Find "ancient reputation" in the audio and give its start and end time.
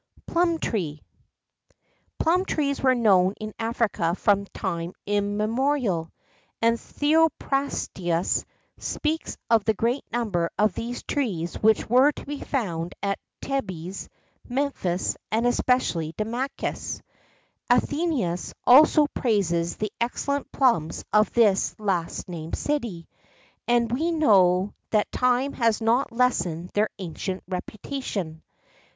26.97-28.41